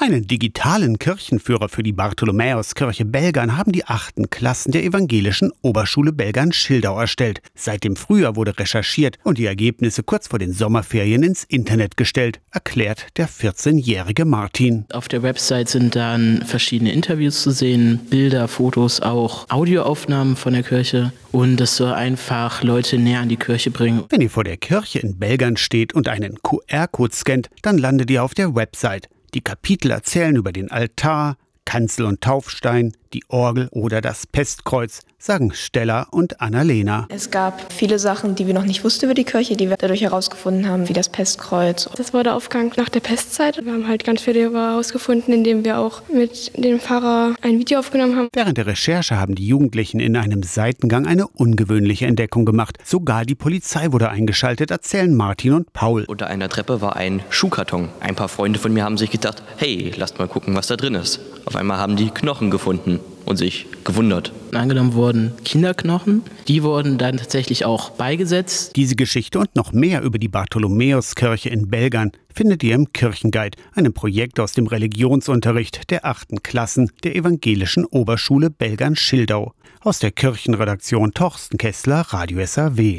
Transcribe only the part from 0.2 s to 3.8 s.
digitalen Kirchenführer für die Bartholomäuskirche Belgern haben